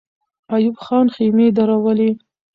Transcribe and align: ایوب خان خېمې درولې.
ایوب 0.55 0.75
خان 0.85 1.05
خېمې 1.15 1.47
درولې. 1.57 2.09